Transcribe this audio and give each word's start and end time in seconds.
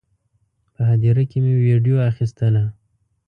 په 0.73 0.81
هدیره 0.89 1.23
کې 1.29 1.37
مې 1.43 1.53
ویډیو 1.65 1.97
اخیستله. 2.09 2.63